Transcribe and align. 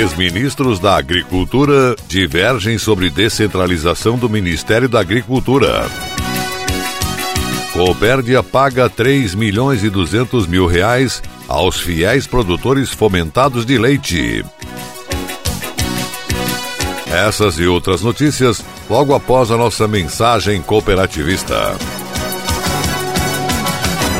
Ex-ministros 0.00 0.80
da 0.80 0.96
Agricultura 0.96 1.94
divergem 2.08 2.78
sobre 2.78 3.10
descentralização 3.10 4.16
do 4.16 4.30
Ministério 4.30 4.88
da 4.88 4.98
Agricultura. 4.98 5.84
Copérdia 7.74 8.42
paga 8.42 8.88
3 8.88 9.34
milhões 9.34 9.84
e 9.84 9.90
200 9.90 10.46
mil 10.46 10.66
reais 10.66 11.22
aos 11.46 11.78
fiéis 11.78 12.26
produtores 12.26 12.88
fomentados 12.88 13.66
de 13.66 13.76
leite. 13.76 14.42
Essas 17.06 17.58
e 17.58 17.66
outras 17.66 18.00
notícias 18.00 18.64
logo 18.88 19.14
após 19.14 19.50
a 19.50 19.56
nossa 19.58 19.86
mensagem 19.86 20.62
cooperativista. 20.62 21.76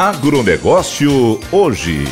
Agronegócio 0.00 1.38
hoje. 1.52 2.06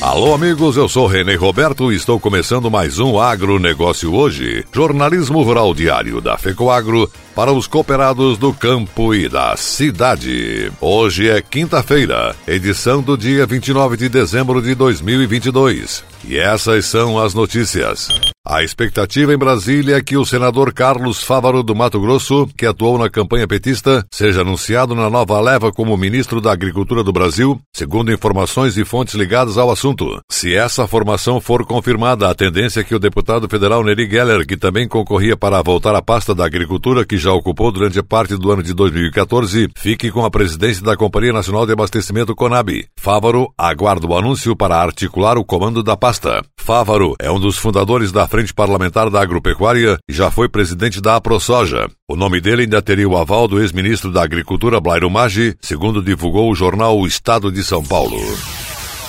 Alô, 0.00 0.34
amigos, 0.34 0.76
eu 0.76 0.88
sou 0.88 1.06
René 1.06 1.36
Roberto 1.36 1.92
e 1.92 1.94
estou 1.94 2.18
começando 2.18 2.68
mais 2.68 2.98
um 2.98 3.20
Agronegócio 3.20 4.12
hoje. 4.12 4.64
Jornalismo 4.72 5.40
Rural 5.44 5.72
Diário 5.72 6.20
da 6.20 6.36
FECOAGro 6.36 7.08
para 7.36 7.52
os 7.52 7.68
cooperados 7.68 8.36
do 8.36 8.52
campo 8.52 9.14
e 9.14 9.28
da 9.28 9.56
cidade. 9.56 10.72
Hoje 10.80 11.30
é 11.30 11.40
quinta-feira, 11.40 12.34
edição 12.48 13.00
do 13.00 13.16
dia 13.16 13.46
29 13.46 13.96
de 13.96 14.08
dezembro 14.08 14.60
de 14.60 14.74
2022. 14.74 16.02
E 16.24 16.38
essas 16.38 16.86
são 16.86 17.18
as 17.18 17.34
notícias. 17.34 18.08
A 18.44 18.62
expectativa 18.62 19.32
em 19.32 19.38
Brasília 19.38 19.96
é 19.96 20.02
que 20.02 20.16
o 20.16 20.26
senador 20.26 20.72
Carlos 20.72 21.22
Fávaro 21.22 21.62
do 21.62 21.76
Mato 21.76 22.00
Grosso, 22.00 22.48
que 22.56 22.66
atuou 22.66 22.98
na 22.98 23.08
campanha 23.08 23.46
petista, 23.46 24.04
seja 24.10 24.40
anunciado 24.40 24.96
na 24.96 25.08
nova 25.08 25.40
leva 25.40 25.72
como 25.72 25.96
ministro 25.96 26.40
da 26.40 26.52
Agricultura 26.52 27.04
do 27.04 27.12
Brasil, 27.12 27.60
segundo 27.72 28.12
informações 28.12 28.76
e 28.76 28.84
fontes 28.84 29.14
ligadas 29.14 29.56
ao 29.56 29.70
assunto. 29.70 30.20
Se 30.28 30.54
essa 30.54 30.88
formação 30.88 31.40
for 31.40 31.64
confirmada, 31.64 32.28
a 32.28 32.34
tendência 32.34 32.80
é 32.80 32.84
que 32.84 32.94
o 32.94 32.98
deputado 32.98 33.48
federal 33.48 33.84
Neri 33.84 34.10
Geller, 34.10 34.44
que 34.44 34.56
também 34.56 34.88
concorria 34.88 35.36
para 35.36 35.62
voltar 35.62 35.94
à 35.94 36.02
pasta 36.02 36.34
da 36.34 36.44
Agricultura, 36.44 37.04
que 37.04 37.16
já 37.16 37.32
ocupou 37.32 37.70
durante 37.70 38.02
parte 38.02 38.36
do 38.36 38.50
ano 38.50 38.62
de 38.62 38.74
2014, 38.74 39.70
fique 39.76 40.10
com 40.10 40.24
a 40.24 40.30
presidência 40.30 40.82
da 40.82 40.96
Companhia 40.96 41.32
Nacional 41.32 41.64
de 41.64 41.72
Abastecimento 41.72 42.34
Conab. 42.34 42.86
Fávaro 42.98 43.52
aguarda 43.56 44.06
o 44.06 44.18
anúncio 44.18 44.56
para 44.56 44.76
articular 44.76 45.38
o 45.38 45.44
comando 45.44 45.82
da 45.82 45.96
pasta. 45.96 46.11
Fávaro 46.56 47.14
é 47.18 47.30
um 47.30 47.40
dos 47.40 47.56
fundadores 47.56 48.12
da 48.12 48.26
Frente 48.26 48.52
Parlamentar 48.52 49.10
da 49.10 49.20
Agropecuária 49.20 49.98
e 50.08 50.12
já 50.12 50.30
foi 50.30 50.48
presidente 50.48 51.00
da 51.00 51.16
AproSoja. 51.16 51.88
O 52.08 52.16
nome 52.16 52.40
dele 52.40 52.62
ainda 52.62 52.82
teria 52.82 53.08
o 53.08 53.16
aval 53.16 53.48
do 53.48 53.60
ex-ministro 53.60 54.12
da 54.12 54.22
Agricultura, 54.22 54.80
Blairo 54.80 55.10
Maggi, 55.10 55.56
segundo 55.60 56.02
divulgou 56.02 56.50
o 56.50 56.54
jornal 56.54 56.98
O 56.98 57.06
Estado 57.06 57.50
de 57.50 57.62
São 57.64 57.82
Paulo. 57.84 58.18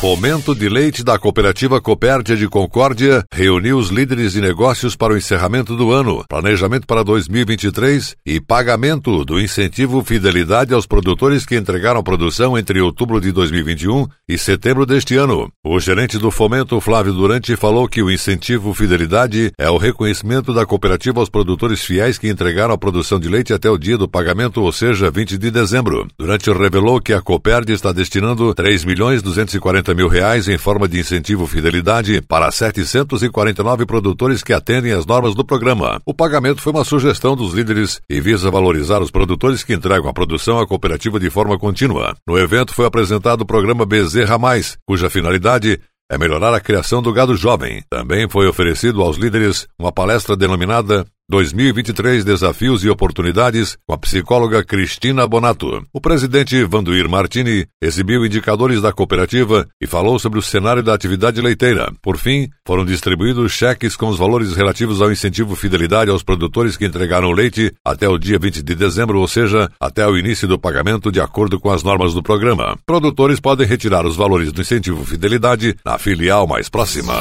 Fomento 0.04 0.54
de 0.54 0.68
Leite 0.68 1.02
da 1.02 1.18
Cooperativa 1.18 1.80
Copérdia 1.80 2.36
de 2.36 2.50
Concórdia 2.50 3.24
reuniu 3.34 3.78
os 3.78 3.88
líderes 3.88 4.34
de 4.34 4.42
negócios 4.42 4.98
para 4.98 5.14
o 5.14 5.18
encerramento 5.18 5.78
do 5.78 5.94
ano, 5.94 6.26
planejamento 6.28 6.86
para 6.86 7.04
2023 7.04 8.14
e 8.26 8.42
pagamento 8.42 9.24
do 9.24 9.40
incentivo 9.40 10.04
Fidelidade 10.04 10.74
aos 10.74 10.86
produtores 10.86 11.46
que 11.46 11.56
entregaram 11.56 12.04
produção 12.04 12.58
entre 12.58 12.82
outubro 12.82 13.22
de 13.22 13.32
2021 13.32 14.06
e 14.28 14.38
setembro 14.38 14.86
deste 14.86 15.16
ano. 15.16 15.50
O 15.64 15.80
gerente 15.80 16.18
do 16.18 16.30
Fomento, 16.30 16.82
Flávio 16.82 17.14
Durante, 17.14 17.56
falou 17.56 17.88
que 17.88 18.04
o 18.04 18.12
incentivo 18.12 18.74
Fidelidade 18.74 19.54
é 19.58 19.70
o 19.70 19.78
reconhecimento 19.78 20.54
da 20.54 20.66
cooperativa 20.66 21.22
aos 21.22 21.30
produtores 21.30 21.82
fiéis 21.82 22.18
que 22.18 22.28
entregaram 22.28 22.74
a 22.74 22.78
produção 22.78 23.18
de 23.18 23.30
leite 23.30 23.54
até 23.54 23.70
o 23.70 23.78
dia 23.78 23.98
do 23.98 24.10
pagamento, 24.10 24.62
ou 24.62 24.72
seja, 24.74 25.10
20 25.10 25.38
de 25.38 25.50
dezembro. 25.50 26.06
Durante 26.20 26.52
revelou 26.52 27.00
que 27.00 27.14
a 27.14 27.22
Copérdia 27.22 27.74
está 27.74 27.94
destinando 27.94 28.54
3 28.54 28.84
milhões 28.84 29.22
240 29.22 29.93
mil 29.94 30.08
reais 30.08 30.48
em 30.48 30.58
forma 30.58 30.88
de 30.88 31.00
incentivo 31.00 31.46
fidelidade 31.46 32.22
para 32.22 32.52
749 32.52 33.86
produtores 33.86 34.44
que 34.44 34.54
atendem 34.54 34.92
às 34.92 35.06
normas 35.06 35.36
do 35.36 35.46
programa. 35.46 36.02
O 36.06 36.14
pagamento 36.14 36.62
foi 36.62 36.74
uma 36.74 36.84
sugestão 36.84 37.36
dos 37.36 37.54
líderes 37.54 38.02
e 38.10 38.20
visa 38.20 38.52
valorizar 38.52 39.02
os 39.02 39.12
produtores 39.12 39.64
que 39.64 39.74
entregam 39.74 40.10
a 40.10 40.14
produção 40.14 40.60
à 40.60 40.68
cooperativa 40.68 41.20
de 41.20 41.30
forma 41.30 41.58
contínua. 41.58 42.16
No 42.28 42.38
evento 42.38 42.74
foi 42.74 42.86
apresentado 42.86 43.42
o 43.42 43.46
programa 43.46 43.86
Bezerra 43.86 44.38
Mais, 44.38 44.78
cuja 44.86 45.10
finalidade 45.10 45.80
é 46.12 46.18
melhorar 46.18 46.54
a 46.54 46.60
criação 46.60 47.02
do 47.02 47.12
gado 47.12 47.36
jovem. 47.36 47.82
Também 47.90 48.30
foi 48.30 48.48
oferecido 48.48 49.02
aos 49.02 49.18
líderes 49.18 49.68
uma 49.80 49.92
palestra 49.92 50.36
denominada 50.36 51.06
2023 51.30 52.26
Desafios 52.26 52.84
e 52.84 52.90
Oportunidades 52.90 53.78
com 53.88 53.94
a 53.94 53.98
psicóloga 53.98 54.64
Cristina 54.64 55.26
Bonato. 55.26 55.84
O 55.94 56.02
presidente 56.02 56.64
Vanduir 56.64 57.08
Martini 57.10 57.66
exibiu 57.82 58.26
indicadores 58.26 58.82
da 58.82 58.92
cooperativa 58.92 59.68
e 59.82 59.88
falou 59.88 60.20
sobre 60.20 60.40
o 60.40 60.42
cenário 60.42 60.84
da 60.84 60.94
atividade 60.94 61.42
leiteira. 61.42 61.92
Por 62.02 62.18
fim, 62.18 62.50
foram 62.68 62.86
distribuídos 62.86 63.52
cheques 63.54 63.96
com 63.96 64.08
os 64.08 64.18
valores 64.18 64.56
relativos 64.56 65.02
ao 65.02 65.12
incentivo 65.12 65.56
fidelidade 65.56 66.12
aos 66.12 66.24
produtores 66.24 66.76
que 66.76 66.86
entregaram 66.86 67.32
leite 67.32 67.74
até 67.86 68.08
o 68.08 68.18
dia 68.18 68.38
20 68.38 68.62
de 68.62 68.76
dezembro, 68.76 69.20
ou 69.20 69.28
seja, 69.28 69.70
até 69.80 70.06
o 70.08 70.18
início 70.18 70.48
do 70.48 70.60
pagamento 70.60 71.12
de 71.12 71.22
acordo 71.22 71.60
com 71.60 71.72
as 71.72 71.84
normas 71.84 72.14
do 72.14 72.22
programa. 72.22 72.78
Produtores 72.86 73.40
podem 73.40 73.66
retirar 73.66 74.06
os 74.06 74.16
valores 74.16 74.52
do 74.52 74.62
incentivo 74.62 75.06
fidelidade 75.06 75.76
na 75.86 75.98
filial 75.98 76.46
mais 76.46 76.70
próxima. 76.70 77.14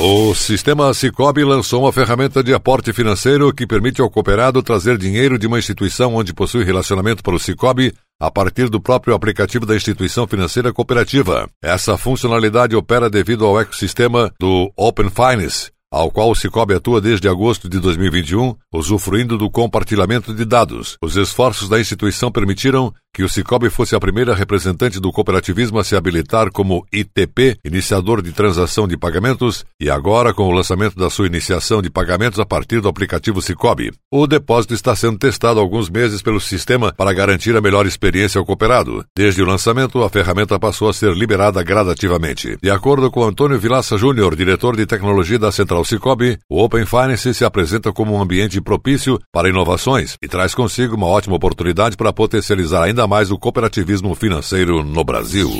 O 0.00 0.32
sistema 0.32 0.94
Cicobi 0.94 1.42
lançou 1.42 1.82
uma 1.82 1.92
ferramenta 1.92 2.40
de 2.40 2.54
aporte 2.54 2.92
financeiro 2.92 3.52
que 3.52 3.66
permite 3.66 4.00
ao 4.00 4.08
cooperado 4.08 4.62
trazer 4.62 4.96
dinheiro 4.96 5.36
de 5.36 5.48
uma 5.48 5.58
instituição 5.58 6.14
onde 6.14 6.32
possui 6.32 6.62
relacionamento 6.62 7.20
para 7.20 7.34
o 7.34 7.38
Cicobi 7.38 7.92
a 8.20 8.30
partir 8.30 8.68
do 8.68 8.80
próprio 8.80 9.12
aplicativo 9.12 9.66
da 9.66 9.74
instituição 9.74 10.24
financeira 10.24 10.72
cooperativa. 10.72 11.50
Essa 11.60 11.98
funcionalidade 11.98 12.76
opera 12.76 13.10
devido 13.10 13.44
ao 13.44 13.60
ecossistema 13.60 14.32
do 14.38 14.72
Open 14.76 15.10
Finance, 15.10 15.72
ao 15.90 16.12
qual 16.12 16.30
o 16.30 16.34
Cicobi 16.34 16.74
atua 16.74 17.00
desde 17.00 17.28
agosto 17.28 17.68
de 17.68 17.80
2021, 17.80 18.54
usufruindo 18.72 19.36
do 19.36 19.50
compartilhamento 19.50 20.32
de 20.32 20.44
dados. 20.44 20.96
Os 21.02 21.16
esforços 21.16 21.68
da 21.68 21.80
instituição 21.80 22.30
permitiram 22.30 22.94
que 23.12 23.22
o 23.22 23.28
Cicobi 23.28 23.68
fosse 23.68 23.96
a 23.96 24.00
primeira 24.00 24.34
representante 24.34 25.00
do 25.00 25.10
cooperativismo 25.10 25.78
a 25.78 25.84
se 25.84 25.96
habilitar 25.96 26.50
como 26.52 26.86
ITP, 26.92 27.58
iniciador 27.64 28.22
de 28.22 28.32
transação 28.32 28.86
de 28.86 28.96
pagamentos, 28.96 29.64
e 29.80 29.90
agora 29.90 30.32
com 30.32 30.44
o 30.48 30.52
lançamento 30.52 30.96
da 30.96 31.10
sua 31.10 31.26
iniciação 31.26 31.82
de 31.82 31.90
pagamentos 31.90 32.38
a 32.38 32.46
partir 32.46 32.80
do 32.80 32.88
aplicativo 32.88 33.42
Cicobi. 33.42 33.92
O 34.12 34.26
depósito 34.26 34.74
está 34.74 34.94
sendo 34.94 35.18
testado 35.18 35.58
há 35.58 35.62
alguns 35.62 35.90
meses 35.90 36.22
pelo 36.22 36.40
sistema 36.40 36.92
para 36.96 37.12
garantir 37.12 37.56
a 37.56 37.60
melhor 37.60 37.86
experiência 37.86 38.38
ao 38.38 38.46
cooperado. 38.46 39.04
Desde 39.16 39.42
o 39.42 39.46
lançamento, 39.46 40.02
a 40.02 40.08
ferramenta 40.08 40.58
passou 40.58 40.88
a 40.88 40.92
ser 40.92 41.12
liberada 41.14 41.62
gradativamente. 41.62 42.56
De 42.62 42.70
acordo 42.70 43.10
com 43.10 43.24
Antônio 43.24 43.58
Vilaça 43.58 43.98
Júnior, 43.98 44.36
diretor 44.36 44.76
de 44.76 44.86
tecnologia 44.86 45.38
da 45.38 45.50
Central 45.50 45.84
Cicobi, 45.84 46.38
o 46.48 46.62
Open 46.62 46.86
Finance 46.86 47.34
se 47.34 47.44
apresenta 47.44 47.92
como 47.92 48.14
um 48.14 48.22
ambiente 48.22 48.60
propício 48.60 49.18
para 49.32 49.48
inovações 49.48 50.16
e 50.22 50.28
traz 50.28 50.54
consigo 50.54 50.94
uma 50.94 51.06
ótima 51.06 51.36
oportunidade 51.36 51.96
para 51.96 52.12
potencializar 52.12 52.84
ainda 52.84 52.97
mais 53.06 53.30
o 53.30 53.38
cooperativismo 53.38 54.14
financeiro 54.14 54.82
no 54.82 55.04
Brasil. 55.04 55.50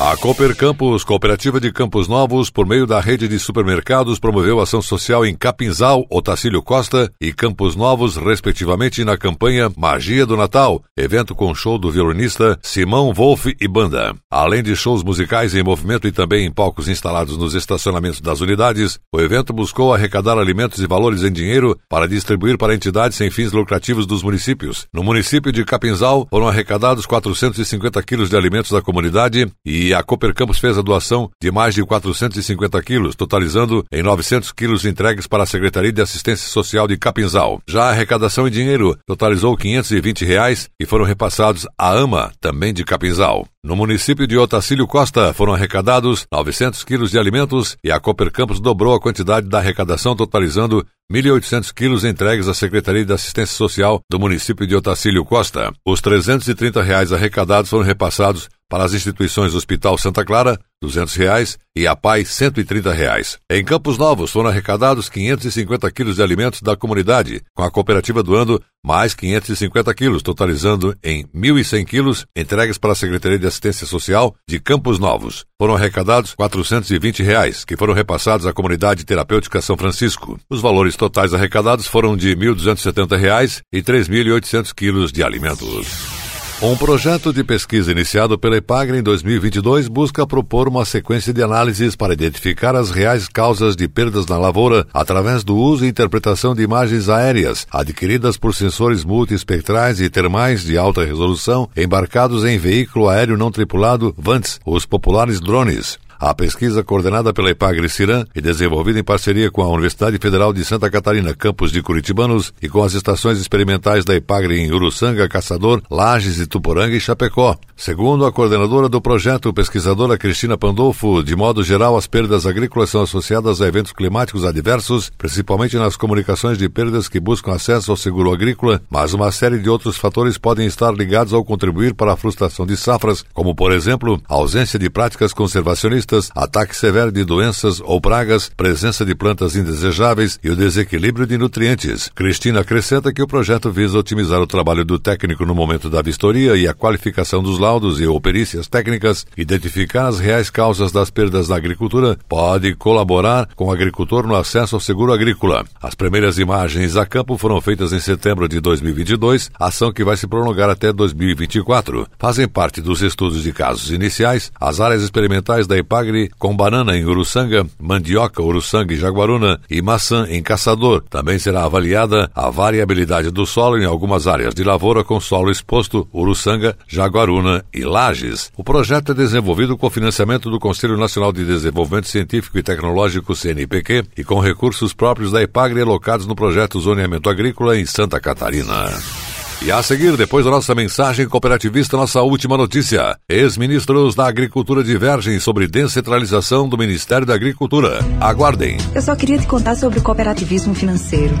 A 0.00 0.16
Cooper 0.16 0.54
Campus, 0.54 1.02
Cooperativa 1.02 1.58
de 1.58 1.72
Campos 1.72 2.06
Novos, 2.06 2.50
por 2.50 2.64
meio 2.64 2.86
da 2.86 3.00
rede 3.00 3.26
de 3.26 3.36
supermercados, 3.36 4.20
promoveu 4.20 4.60
ação 4.60 4.80
social 4.80 5.26
em 5.26 5.34
Capinzal, 5.34 6.06
Otacílio 6.08 6.62
Costa 6.62 7.10
e 7.20 7.32
Campos 7.32 7.74
Novos, 7.74 8.16
respectivamente, 8.16 9.04
na 9.04 9.16
campanha 9.16 9.68
Magia 9.76 10.24
do 10.24 10.36
Natal, 10.36 10.84
evento 10.96 11.34
com 11.34 11.52
show 11.52 11.76
do 11.76 11.90
violinista 11.90 12.56
Simão 12.62 13.12
Wolff 13.12 13.56
e 13.60 13.66
banda. 13.66 14.14
Além 14.30 14.62
de 14.62 14.76
shows 14.76 15.02
musicais 15.02 15.52
em 15.52 15.64
movimento 15.64 16.06
e 16.06 16.12
também 16.12 16.46
em 16.46 16.52
palcos 16.52 16.86
instalados 16.86 17.36
nos 17.36 17.56
estacionamentos 17.56 18.20
das 18.20 18.40
unidades, 18.40 19.00
o 19.12 19.20
evento 19.20 19.52
buscou 19.52 19.92
arrecadar 19.92 20.38
alimentos 20.38 20.78
e 20.78 20.86
valores 20.86 21.24
em 21.24 21.32
dinheiro 21.32 21.76
para 21.88 22.06
distribuir 22.06 22.56
para 22.56 22.72
entidades 22.72 23.18
sem 23.18 23.32
fins 23.32 23.50
lucrativos 23.50 24.06
dos 24.06 24.22
municípios. 24.22 24.86
No 24.94 25.02
município 25.02 25.50
de 25.50 25.64
Capinzal, 25.64 26.24
foram 26.30 26.46
arrecadados 26.46 27.04
450 27.04 28.00
quilos 28.04 28.30
de 28.30 28.36
alimentos 28.36 28.70
da 28.70 28.80
comunidade 28.80 29.50
e 29.66 29.87
e 29.88 29.94
a 29.94 30.02
Cooper 30.02 30.34
Campus 30.34 30.58
fez 30.58 30.76
a 30.76 30.82
doação 30.82 31.30
de 31.42 31.50
mais 31.50 31.74
de 31.74 31.82
450 31.82 32.82
quilos, 32.82 33.16
totalizando 33.16 33.86
em 33.90 34.02
900 34.02 34.52
quilos 34.52 34.84
entregues 34.84 35.26
para 35.26 35.44
a 35.44 35.46
Secretaria 35.46 35.90
de 35.90 36.02
Assistência 36.02 36.46
Social 36.46 36.86
de 36.86 36.98
Capinzal. 36.98 37.62
Já 37.66 37.84
a 37.84 37.88
arrecadação 37.88 38.46
em 38.46 38.50
dinheiro 38.50 38.98
totalizou 39.06 39.56
520 39.56 40.26
reais 40.26 40.68
e 40.78 40.84
foram 40.84 41.06
repassados 41.06 41.66
à 41.78 41.92
AMA, 41.92 42.30
também 42.38 42.74
de 42.74 42.84
Capinzal. 42.84 43.48
No 43.64 43.74
município 43.74 44.26
de 44.26 44.36
Otacílio 44.36 44.86
Costa 44.86 45.32
foram 45.32 45.54
arrecadados 45.54 46.26
900 46.30 46.84
quilos 46.84 47.10
de 47.10 47.18
alimentos 47.18 47.76
e 47.82 47.90
a 47.90 47.98
Cooper 47.98 48.30
Campus 48.30 48.60
dobrou 48.60 48.94
a 48.94 49.00
quantidade 49.00 49.48
da 49.48 49.58
arrecadação, 49.58 50.14
totalizando 50.14 50.86
1.800 51.10 51.72
quilos 51.72 52.04
entregues 52.04 52.48
à 52.48 52.52
Secretaria 52.52 53.04
de 53.04 53.12
Assistência 53.12 53.56
Social 53.56 54.00
do 54.10 54.18
município 54.18 54.66
de 54.66 54.76
Otacílio 54.76 55.24
Costa. 55.24 55.72
Os 55.86 56.02
330 56.02 56.82
reais 56.82 57.12
arrecadados 57.12 57.70
foram 57.70 57.84
repassados 57.84 58.48
para 58.68 58.84
as 58.84 58.92
instituições 58.92 59.54
Hospital 59.54 59.96
Santa 59.96 60.24
Clara, 60.24 60.58
200 60.82 61.14
reais, 61.16 61.58
e 61.76 61.86
a 61.86 61.96
PAI, 61.96 62.24
130 62.24 62.92
reais. 62.92 63.38
Em 63.50 63.64
Campos 63.64 63.96
Novos 63.96 64.30
foram 64.30 64.50
arrecadados 64.50 65.08
550 65.08 65.90
quilos 65.90 66.16
de 66.16 66.22
alimentos 66.22 66.60
da 66.60 66.76
comunidade, 66.76 67.42
com 67.54 67.62
a 67.62 67.70
cooperativa 67.70 68.22
doando 68.22 68.62
mais 68.84 69.14
550 69.14 69.94
quilos, 69.94 70.22
totalizando 70.22 70.96
em 71.02 71.24
1.100 71.34 71.84
quilos 71.84 72.26
entregues 72.36 72.78
para 72.78 72.92
a 72.92 72.96
Secretaria 72.96 73.38
de 73.38 73.46
Assistência 73.46 73.86
Social 73.86 74.34
de 74.48 74.60
Campos 74.60 74.98
Novos. 74.98 75.44
Foram 75.58 75.74
arrecadados 75.74 76.34
420 76.34 77.22
reais, 77.22 77.64
que 77.64 77.76
foram 77.76 77.94
repassados 77.94 78.46
à 78.46 78.52
comunidade 78.52 79.04
terapêutica 79.04 79.60
São 79.60 79.76
Francisco. 79.76 80.38
Os 80.48 80.60
valores 80.60 80.96
totais 80.96 81.34
arrecadados 81.34 81.86
foram 81.86 82.16
de 82.16 82.34
1.270 82.36 83.16
reais 83.16 83.62
e 83.72 83.82
3.800 83.82 84.72
quilos 84.74 85.12
de 85.12 85.22
alimentos. 85.22 86.17
Um 86.60 86.76
projeto 86.76 87.32
de 87.32 87.44
pesquisa 87.44 87.92
iniciado 87.92 88.36
pela 88.36 88.56
Epagre 88.56 88.98
em 88.98 89.02
2022 89.02 89.86
busca 89.86 90.26
propor 90.26 90.66
uma 90.66 90.84
sequência 90.84 91.32
de 91.32 91.40
análises 91.40 91.94
para 91.94 92.12
identificar 92.12 92.74
as 92.74 92.90
reais 92.90 93.28
causas 93.28 93.76
de 93.76 93.86
perdas 93.86 94.26
na 94.26 94.36
lavoura 94.36 94.84
através 94.92 95.44
do 95.44 95.56
uso 95.56 95.84
e 95.84 95.88
interpretação 95.88 96.56
de 96.56 96.62
imagens 96.64 97.08
aéreas 97.08 97.64
adquiridas 97.70 98.36
por 98.36 98.56
sensores 98.56 99.04
multiespectrais 99.04 100.00
e 100.00 100.10
termais 100.10 100.64
de 100.64 100.76
alta 100.76 101.04
resolução 101.04 101.68
embarcados 101.76 102.44
em 102.44 102.58
veículo 102.58 103.08
aéreo 103.08 103.36
não 103.36 103.52
tripulado 103.52 104.12
VANTS, 104.18 104.58
os 104.66 104.84
populares 104.84 105.38
drones. 105.38 105.96
A 106.20 106.34
pesquisa, 106.34 106.82
coordenada 106.82 107.32
pela 107.32 107.50
Ipagre 107.50 107.88
Ciran 107.88 108.24
e 108.34 108.40
desenvolvida 108.40 108.98
em 108.98 109.04
parceria 109.04 109.52
com 109.52 109.62
a 109.62 109.68
Universidade 109.68 110.18
Federal 110.18 110.52
de 110.52 110.64
Santa 110.64 110.90
Catarina, 110.90 111.32
campus 111.32 111.70
de 111.70 111.80
Curitibanos, 111.80 112.52
e 112.60 112.68
com 112.68 112.82
as 112.82 112.92
estações 112.92 113.38
experimentais 113.38 114.04
da 114.04 114.16
Ipagre 114.16 114.58
em 114.58 114.72
Uruçanga, 114.72 115.28
Caçador, 115.28 115.80
Lages, 115.88 116.44
Tuporanga 116.48 116.96
e 116.96 117.00
Chapecó. 117.00 117.56
Segundo 117.76 118.26
a 118.26 118.32
coordenadora 118.32 118.88
do 118.88 119.00
projeto, 119.00 119.52
pesquisadora 119.52 120.18
Cristina 120.18 120.58
Pandolfo, 120.58 121.22
de 121.22 121.36
modo 121.36 121.62
geral, 121.62 121.96
as 121.96 122.08
perdas 122.08 122.46
agrícolas 122.46 122.90
são 122.90 123.02
associadas 123.02 123.62
a 123.62 123.68
eventos 123.68 123.92
climáticos 123.92 124.44
adversos, 124.44 125.12
principalmente 125.16 125.76
nas 125.76 125.94
comunicações 125.94 126.58
de 126.58 126.68
perdas 126.68 127.08
que 127.08 127.20
buscam 127.20 127.52
acesso 127.52 127.92
ao 127.92 127.96
seguro 127.96 128.32
agrícola, 128.32 128.82
mas 128.90 129.14
uma 129.14 129.30
série 129.30 129.60
de 129.60 129.70
outros 129.70 129.96
fatores 129.96 130.36
podem 130.36 130.66
estar 130.66 130.92
ligados 130.92 131.32
ao 131.32 131.44
contribuir 131.44 131.94
para 131.94 132.12
a 132.12 132.16
frustração 132.16 132.66
de 132.66 132.76
safras, 132.76 133.24
como, 133.32 133.54
por 133.54 133.70
exemplo, 133.70 134.20
a 134.28 134.34
ausência 134.34 134.76
de 134.76 134.90
práticas 134.90 135.32
conservacionistas 135.32 136.07
ataque 136.34 136.74
severo 136.74 137.12
de 137.12 137.24
doenças 137.24 137.80
ou 137.80 138.00
pragas, 138.00 138.50
presença 138.56 139.04
de 139.04 139.14
plantas 139.14 139.54
indesejáveis 139.54 140.38
e 140.42 140.50
o 140.50 140.56
desequilíbrio 140.56 141.26
de 141.26 141.36
nutrientes. 141.36 142.08
Cristina 142.14 142.60
acrescenta 142.60 143.12
que 143.12 143.22
o 143.22 143.26
projeto 143.26 143.70
visa 143.70 143.98
otimizar 143.98 144.40
o 144.40 144.46
trabalho 144.46 144.84
do 144.84 144.98
técnico 144.98 145.44
no 145.44 145.54
momento 145.54 145.90
da 145.90 146.00
vistoria 146.00 146.56
e 146.56 146.66
a 146.66 146.72
qualificação 146.74 147.42
dos 147.42 147.58
laudos 147.58 148.00
e 148.00 148.06
ou 148.06 148.20
perícias 148.20 148.66
técnicas, 148.66 149.26
identificar 149.36 150.06
as 150.06 150.18
reais 150.18 150.48
causas 150.48 150.90
das 150.90 151.10
perdas 151.10 151.48
na 151.48 151.56
agricultura, 151.56 152.16
pode 152.28 152.74
colaborar 152.74 153.48
com 153.54 153.66
o 153.66 153.72
agricultor 153.72 154.26
no 154.26 154.34
acesso 154.34 154.76
ao 154.76 154.80
seguro 154.80 155.12
agrícola. 155.12 155.64
As 155.82 155.94
primeiras 155.94 156.38
imagens 156.38 156.96
a 156.96 157.04
campo 157.04 157.36
foram 157.36 157.60
feitas 157.60 157.92
em 157.92 158.00
setembro 158.00 158.48
de 158.48 158.60
2022, 158.60 159.50
ação 159.60 159.92
que 159.92 160.04
vai 160.04 160.16
se 160.16 160.26
prolongar 160.26 160.70
até 160.70 160.92
2024. 160.92 162.06
Fazem 162.18 162.48
parte 162.48 162.80
dos 162.80 163.02
estudos 163.02 163.42
de 163.42 163.52
casos 163.52 163.90
iniciais 163.90 164.50
as 164.60 164.80
áreas 164.80 165.02
experimentais 165.02 165.66
da 165.66 165.76
EPA 165.76 165.97
Com 166.38 166.56
banana 166.56 166.96
em 166.96 167.04
Uruçanga, 167.04 167.66
mandioca, 167.78 168.42
Uruçanga 168.42 168.94
e 168.94 168.96
Jaguaruna 168.96 169.60
e 169.70 169.82
maçã 169.82 170.26
em 170.28 170.42
Caçador. 170.42 171.02
Também 171.10 171.38
será 171.38 171.64
avaliada 171.64 172.30
a 172.34 172.50
variabilidade 172.50 173.30
do 173.30 173.44
solo 173.46 173.78
em 173.78 173.84
algumas 173.84 174.26
áreas 174.26 174.54
de 174.54 174.62
lavoura 174.62 175.02
com 175.02 175.20
solo 175.20 175.50
exposto, 175.50 176.08
Uruçanga, 176.12 176.76
Jaguaruna 176.86 177.64
e 177.72 177.84
Lages. 177.84 178.52
O 178.56 178.64
projeto 178.64 179.12
é 179.12 179.14
desenvolvido 179.14 179.76
com 179.76 179.90
financiamento 179.90 180.50
do 180.50 180.58
Conselho 180.58 180.96
Nacional 180.96 181.32
de 181.32 181.44
Desenvolvimento 181.44 182.08
Científico 182.08 182.58
e 182.58 182.62
Tecnológico, 182.62 183.34
CNPq, 183.34 184.04
e 184.16 184.24
com 184.24 184.40
recursos 184.40 184.92
próprios 184.92 185.32
da 185.32 185.42
Ipagre 185.42 185.80
alocados 185.80 186.26
no 186.26 186.36
projeto 186.36 186.80
Zoneamento 186.80 187.28
Agrícola 187.28 187.78
em 187.78 187.86
Santa 187.86 188.20
Catarina. 188.20 189.27
E 189.60 189.72
a 189.72 189.82
seguir, 189.82 190.16
depois 190.16 190.44
da 190.44 190.52
nossa 190.52 190.72
mensagem 190.72 191.28
cooperativista, 191.28 191.96
nossa 191.96 192.22
última 192.22 192.56
notícia. 192.56 193.18
Ex-ministros 193.28 194.14
da 194.14 194.28
Agricultura 194.28 194.84
divergem 194.84 195.40
sobre 195.40 195.66
descentralização 195.66 196.68
do 196.68 196.78
Ministério 196.78 197.26
da 197.26 197.34
Agricultura. 197.34 197.98
Aguardem. 198.20 198.78
Eu 198.94 199.02
só 199.02 199.16
queria 199.16 199.36
te 199.36 199.48
contar 199.48 199.74
sobre 199.74 199.98
o 199.98 200.02
cooperativismo 200.02 200.74
financeiro. 200.74 201.34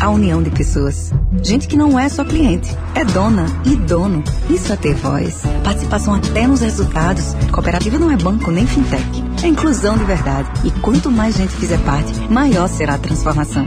A 0.00 0.08
união 0.08 0.40
de 0.40 0.50
pessoas. 0.50 1.10
Gente 1.42 1.66
que 1.66 1.76
não 1.76 1.98
é 1.98 2.08
só 2.08 2.24
cliente, 2.24 2.70
é 2.94 3.04
dona 3.04 3.46
e 3.66 3.74
dono. 3.74 4.22
Isso 4.48 4.72
é 4.72 4.76
ter 4.76 4.94
voz. 4.94 5.42
Participação 5.64 6.14
até 6.14 6.46
nos 6.46 6.60
resultados. 6.60 7.34
Cooperativa 7.50 7.98
não 7.98 8.12
é 8.12 8.16
banco 8.16 8.52
nem 8.52 8.68
fintech. 8.68 9.24
É 9.42 9.48
inclusão 9.48 9.98
de 9.98 10.04
verdade. 10.04 10.48
E 10.64 10.70
quanto 10.80 11.10
mais 11.10 11.36
gente 11.36 11.52
fizer 11.54 11.78
parte, 11.80 12.12
maior 12.30 12.68
será 12.68 12.94
a 12.94 12.98
transformação. 12.98 13.66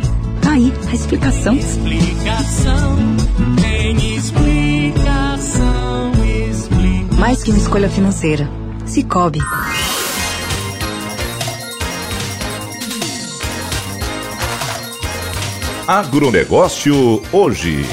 Tá 0.51 0.55
aí 0.55 0.73
a 0.85 0.93
explicação. 0.93 1.55
Explicação, 1.55 2.97
tem 3.61 4.15
explicação, 4.17 6.11
explicação. 6.49 7.17
Mais 7.17 7.41
que 7.41 7.51
uma 7.51 7.57
escolha 7.57 7.89
financeira. 7.89 8.49
Cicobi. 8.85 9.39
Agronegócio 15.87 17.23
hoje. 17.31 17.85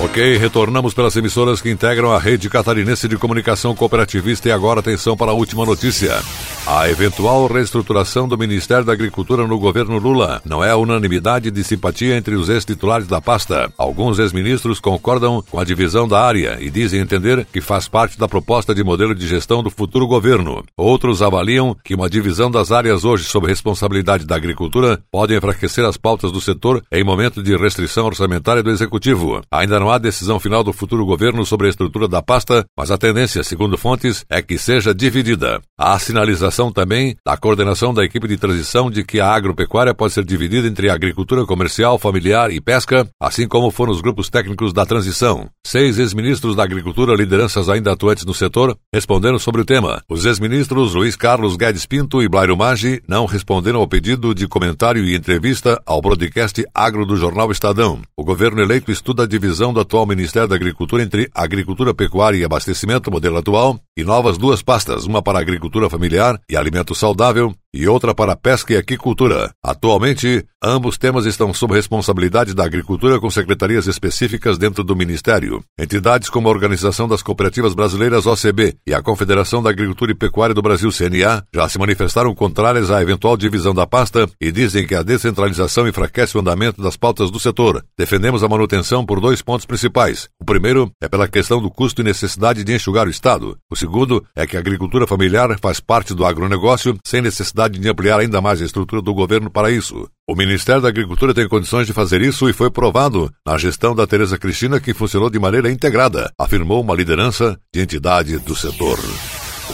Ok, 0.00 0.36
retornamos 0.36 0.94
pelas 0.94 1.16
emissoras 1.16 1.60
que 1.60 1.72
integram 1.72 2.12
a 2.12 2.20
rede 2.20 2.48
catarinense 2.48 3.08
de 3.08 3.16
comunicação 3.16 3.74
cooperativista 3.74 4.48
e 4.48 4.52
agora 4.52 4.78
atenção 4.78 5.16
para 5.16 5.32
a 5.32 5.34
última 5.34 5.66
notícia. 5.66 6.22
A 6.70 6.86
eventual 6.90 7.46
reestruturação 7.46 8.28
do 8.28 8.36
Ministério 8.36 8.84
da 8.84 8.92
Agricultura 8.92 9.46
no 9.46 9.58
governo 9.58 9.98
Lula 9.98 10.42
não 10.44 10.62
é 10.62 10.70
a 10.70 10.76
unanimidade 10.76 11.50
de 11.50 11.64
simpatia 11.64 12.14
entre 12.14 12.34
os 12.34 12.50
ex-titulares 12.50 13.06
da 13.06 13.22
pasta. 13.22 13.72
Alguns 13.78 14.18
ex-ministros 14.18 14.78
concordam 14.78 15.42
com 15.50 15.58
a 15.58 15.64
divisão 15.64 16.06
da 16.06 16.20
área 16.20 16.58
e 16.60 16.68
dizem 16.68 17.00
entender 17.00 17.46
que 17.50 17.62
faz 17.62 17.88
parte 17.88 18.18
da 18.18 18.28
proposta 18.28 18.74
de 18.74 18.84
modelo 18.84 19.14
de 19.14 19.26
gestão 19.26 19.62
do 19.62 19.70
futuro 19.70 20.06
governo. 20.06 20.62
Outros 20.76 21.22
avaliam 21.22 21.74
que 21.82 21.94
uma 21.94 22.10
divisão 22.10 22.50
das 22.50 22.70
áreas 22.70 23.02
hoje 23.02 23.24
sob 23.24 23.46
responsabilidade 23.46 24.26
da 24.26 24.36
agricultura 24.36 25.00
pode 25.10 25.34
enfraquecer 25.34 25.86
as 25.86 25.96
pautas 25.96 26.30
do 26.30 26.38
setor 26.38 26.84
em 26.92 27.02
momento 27.02 27.42
de 27.42 27.56
restrição 27.56 28.04
orçamentária 28.04 28.62
do 28.62 28.70
executivo. 28.70 29.40
Ainda 29.50 29.80
não 29.80 29.90
há 29.90 29.96
decisão 29.96 30.38
final 30.38 30.62
do 30.62 30.74
futuro 30.74 31.06
governo 31.06 31.46
sobre 31.46 31.66
a 31.66 31.70
estrutura 31.70 32.06
da 32.06 32.20
pasta, 32.20 32.66
mas 32.76 32.90
a 32.90 32.98
tendência, 32.98 33.42
segundo 33.42 33.78
fontes, 33.78 34.22
é 34.28 34.42
que 34.42 34.58
seja 34.58 34.94
dividida. 34.94 35.62
A 35.78 35.98
sinalização 35.98 36.57
também 36.66 37.16
da 37.24 37.36
coordenação 37.36 37.94
da 37.94 38.04
equipe 38.04 38.26
de 38.26 38.36
transição 38.36 38.90
de 38.90 39.04
que 39.04 39.20
a 39.20 39.30
agropecuária 39.30 39.94
pode 39.94 40.12
ser 40.12 40.24
dividida 40.24 40.66
entre 40.66 40.90
agricultura 40.90 41.46
comercial, 41.46 41.96
familiar 41.96 42.50
e 42.50 42.60
pesca, 42.60 43.08
assim 43.20 43.46
como 43.46 43.70
foram 43.70 43.92
os 43.92 44.00
grupos 44.00 44.28
técnicos 44.28 44.72
da 44.72 44.84
transição. 44.84 45.48
Seis 45.64 45.98
ex-ministros 45.98 46.56
da 46.56 46.64
agricultura, 46.64 47.14
lideranças 47.14 47.68
ainda 47.68 47.92
atuantes 47.92 48.24
no 48.24 48.34
setor, 48.34 48.76
responderam 48.92 49.38
sobre 49.38 49.60
o 49.60 49.64
tema. 49.64 50.02
Os 50.08 50.24
ex-ministros 50.24 50.94
Luiz 50.94 51.14
Carlos 51.14 51.56
Guedes 51.56 51.86
Pinto 51.86 52.20
e 52.20 52.28
Blairo 52.28 52.56
Maggi 52.56 53.00
não 53.06 53.26
responderam 53.26 53.78
ao 53.78 53.86
pedido 53.86 54.34
de 54.34 54.48
comentário 54.48 55.04
e 55.04 55.14
entrevista 55.14 55.80
ao 55.86 56.02
broadcast 56.02 56.64
Agro 56.74 57.06
do 57.06 57.16
jornal 57.16 57.52
Estadão. 57.52 58.00
O 58.16 58.24
governo 58.24 58.60
eleito 58.60 58.90
estuda 58.90 59.22
a 59.22 59.28
divisão 59.28 59.72
do 59.72 59.80
atual 59.80 60.06
Ministério 60.06 60.48
da 60.48 60.56
Agricultura 60.56 61.02
entre 61.02 61.30
agricultura, 61.34 61.94
pecuária 61.94 62.38
e 62.38 62.44
abastecimento, 62.44 63.10
modelo 63.10 63.36
atual, 63.36 63.78
e 63.98 64.04
novas 64.04 64.38
duas 64.38 64.62
pastas, 64.62 65.06
uma 65.06 65.20
para 65.20 65.40
agricultura 65.40 65.90
familiar 65.90 66.40
e 66.48 66.56
alimento 66.56 66.94
saudável 66.94 67.52
e 67.74 67.86
outra 67.86 68.14
para 68.14 68.34
pesca 68.34 68.72
e 68.72 68.76
aquicultura. 68.76 69.50
Atualmente, 69.62 70.44
ambos 70.62 70.96
temas 70.96 71.26
estão 71.26 71.52
sob 71.52 71.74
responsabilidade 71.74 72.54
da 72.54 72.64
Agricultura 72.64 73.20
com 73.20 73.30
secretarias 73.30 73.86
específicas 73.86 74.56
dentro 74.56 74.82
do 74.82 74.96
Ministério. 74.96 75.62
Entidades 75.78 76.30
como 76.30 76.48
a 76.48 76.50
Organização 76.50 77.06
das 77.06 77.22
Cooperativas 77.22 77.74
Brasileiras 77.74 78.26
OCB 78.26 78.76
e 78.86 78.94
a 78.94 79.02
Confederação 79.02 79.62
da 79.62 79.70
Agricultura 79.70 80.12
e 80.12 80.14
Pecuária 80.14 80.54
do 80.54 80.62
Brasil 80.62 80.90
CNA 80.90 81.44
já 81.54 81.68
se 81.68 81.78
manifestaram 81.78 82.34
contrárias 82.34 82.90
à 82.90 83.02
eventual 83.02 83.36
divisão 83.36 83.74
da 83.74 83.86
pasta 83.86 84.28
e 84.40 84.50
dizem 84.50 84.86
que 84.86 84.94
a 84.94 85.02
descentralização 85.02 85.86
enfraquece 85.86 86.36
o 86.36 86.40
andamento 86.40 86.82
das 86.82 86.96
pautas 86.96 87.30
do 87.30 87.38
setor. 87.38 87.84
Defendemos 87.98 88.42
a 88.42 88.48
manutenção 88.48 89.04
por 89.04 89.20
dois 89.20 89.42
pontos 89.42 89.66
principais. 89.66 90.28
O 90.40 90.44
primeiro 90.44 90.90
é 91.00 91.08
pela 91.08 91.28
questão 91.28 91.60
do 91.60 91.70
custo 91.70 92.00
e 92.00 92.04
necessidade 92.04 92.64
de 92.64 92.74
enxugar 92.74 93.06
o 93.06 93.10
Estado. 93.10 93.56
O 93.70 93.76
segundo 93.76 94.24
é 94.34 94.46
que 94.46 94.56
a 94.56 94.60
agricultura 94.60 95.06
familiar 95.06 95.56
faz 95.60 95.80
parte 95.80 96.14
do 96.14 96.24
agronegócio 96.24 96.96
sem 97.04 97.20
necessidade 97.20 97.57
de 97.66 97.88
ampliar 97.88 98.20
ainda 98.20 98.40
mais 98.40 98.60
a 98.60 98.64
estrutura 98.64 99.00
do 99.02 99.14
governo 99.14 99.50
para 99.50 99.70
isso. 99.70 100.08
O 100.28 100.36
Ministério 100.36 100.82
da 100.82 100.88
Agricultura 100.88 101.34
tem 101.34 101.48
condições 101.48 101.86
de 101.86 101.92
fazer 101.92 102.20
isso 102.20 102.48
e 102.48 102.52
foi 102.52 102.70
provado 102.70 103.32
na 103.44 103.56
gestão 103.56 103.94
da 103.94 104.06
Tereza 104.06 104.38
Cristina 104.38 104.78
que 104.78 104.94
funcionou 104.94 105.30
de 105.30 105.38
maneira 105.38 105.70
integrada, 105.70 106.30
afirmou 106.38 106.80
uma 106.80 106.94
liderança 106.94 107.58
de 107.74 107.80
entidade 107.80 108.38
do 108.38 108.54
setor. 108.54 108.98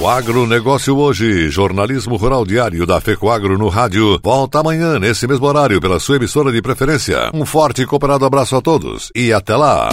O 0.01 0.09
agronegócio 0.09 0.97
hoje, 0.97 1.49
jornalismo 1.49 2.17
rural 2.17 2.45
diário 2.45 2.85
da 2.85 3.01
FECOAGro 3.01 3.57
no 3.57 3.69
rádio, 3.69 4.19
volta 4.23 4.59
amanhã 4.59 4.99
nesse 4.99 5.27
mesmo 5.27 5.47
horário 5.47 5.81
pela 5.81 6.01
sua 6.01 6.17
emissora 6.17 6.51
de 6.51 6.61
preferência. 6.61 7.31
Um 7.33 7.45
forte 7.45 7.83
e 7.83 7.87
cooperado 7.87 8.25
abraço 8.25 8.57
a 8.57 8.61
todos 8.61 9.11
e 9.15 9.33
até 9.33 9.55
lá! 9.55 9.89